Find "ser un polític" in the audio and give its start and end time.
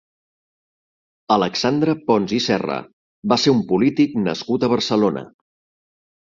3.43-4.17